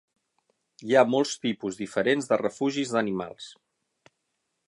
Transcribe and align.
Hi 0.87 0.95
ha 1.01 1.09
molts 1.15 1.33
tipus 1.43 1.77
diferents 1.83 2.31
de 2.33 2.41
refugis 2.43 2.95
d'animals. 2.97 3.51